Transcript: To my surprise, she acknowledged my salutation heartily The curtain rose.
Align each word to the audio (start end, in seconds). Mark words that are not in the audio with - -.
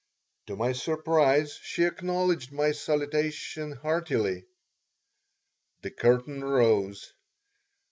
To 0.47 0.55
my 0.55 0.71
surprise, 0.71 1.59
she 1.61 1.83
acknowledged 1.83 2.51
my 2.51 2.71
salutation 2.71 3.73
heartily 3.73 4.45
The 5.83 5.91
curtain 5.91 6.43
rose. 6.43 7.13